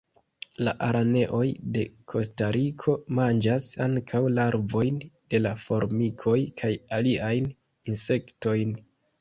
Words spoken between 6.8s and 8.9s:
aliajn insektojn.